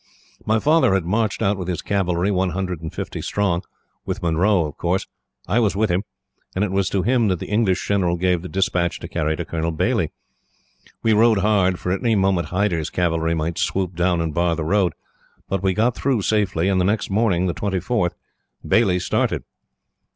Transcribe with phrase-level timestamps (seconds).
[0.47, 3.61] "My father had marched out with his cavalry, one hundred and fifty strong,
[4.03, 4.65] with Munro.
[4.65, 5.05] Of course,
[5.47, 6.01] I was with him,
[6.55, 9.45] and it was to him that the English general gave the despatch to carry to
[9.45, 10.11] Colonel Baillie.
[11.03, 14.63] We rode hard, for at any moment Hyder's cavalry might swoop down and bar the
[14.65, 14.93] road;
[15.47, 18.13] but we got through safely, and the next morning, the 24th,
[18.67, 19.43] Baillie started.